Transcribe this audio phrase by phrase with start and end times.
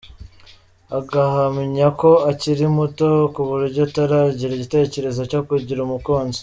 [0.97, 6.39] Agahamya ko akiri muto kuburyo ataragira igitekerezo cyo kugira umukunzi.